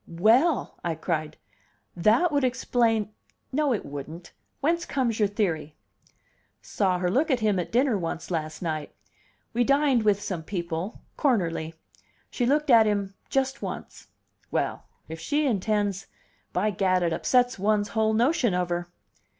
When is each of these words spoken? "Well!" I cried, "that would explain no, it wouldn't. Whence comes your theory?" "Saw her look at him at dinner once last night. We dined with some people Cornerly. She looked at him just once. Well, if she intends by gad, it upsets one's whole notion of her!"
"Well!" 0.07 0.79
I 0.83 0.95
cried, 0.95 1.37
"that 1.95 2.31
would 2.31 2.43
explain 2.43 3.13
no, 3.51 3.71
it 3.71 3.85
wouldn't. 3.85 4.33
Whence 4.59 4.83
comes 4.83 5.19
your 5.19 5.27
theory?" 5.27 5.75
"Saw 6.59 6.97
her 6.97 7.11
look 7.11 7.29
at 7.29 7.41
him 7.41 7.59
at 7.59 7.71
dinner 7.71 7.95
once 7.99 8.31
last 8.31 8.63
night. 8.63 8.95
We 9.53 9.63
dined 9.63 10.01
with 10.01 10.19
some 10.19 10.41
people 10.41 11.01
Cornerly. 11.19 11.75
She 12.31 12.47
looked 12.47 12.71
at 12.71 12.87
him 12.87 13.13
just 13.29 13.61
once. 13.61 14.07
Well, 14.49 14.85
if 15.07 15.19
she 15.19 15.45
intends 15.45 16.07
by 16.51 16.71
gad, 16.71 17.03
it 17.03 17.13
upsets 17.13 17.59
one's 17.59 17.89
whole 17.89 18.15
notion 18.15 18.55
of 18.55 18.69
her!" 18.69 18.87